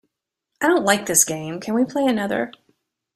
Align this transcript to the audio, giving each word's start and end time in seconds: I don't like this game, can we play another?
I 0.61 0.65
don't 0.65 0.83
like 0.83 1.05
this 1.05 1.23
game, 1.23 1.59
can 1.59 1.75
we 1.75 1.85
play 1.85 2.07
another? 2.07 2.51